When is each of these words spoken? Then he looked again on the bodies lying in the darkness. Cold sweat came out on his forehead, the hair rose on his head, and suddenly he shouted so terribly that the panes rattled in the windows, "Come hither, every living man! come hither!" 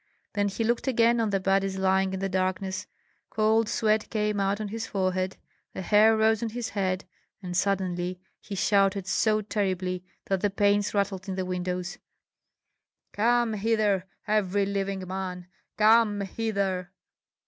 Then 0.33 0.47
he 0.47 0.63
looked 0.63 0.87
again 0.87 1.19
on 1.19 1.29
the 1.29 1.39
bodies 1.39 1.77
lying 1.77 2.11
in 2.11 2.19
the 2.19 2.27
darkness. 2.27 2.87
Cold 3.29 3.69
sweat 3.69 4.09
came 4.09 4.39
out 4.39 4.59
on 4.59 4.69
his 4.69 4.87
forehead, 4.87 5.37
the 5.75 5.83
hair 5.83 6.17
rose 6.17 6.41
on 6.41 6.49
his 6.49 6.69
head, 6.69 7.05
and 7.43 7.55
suddenly 7.55 8.19
he 8.39 8.55
shouted 8.55 9.05
so 9.05 9.41
terribly 9.41 10.03
that 10.25 10.41
the 10.41 10.49
panes 10.49 10.95
rattled 10.95 11.29
in 11.29 11.35
the 11.35 11.45
windows, 11.45 11.99
"Come 13.13 13.53
hither, 13.53 14.07
every 14.27 14.65
living 14.65 15.07
man! 15.07 15.45
come 15.77 16.21
hither!" 16.21 16.91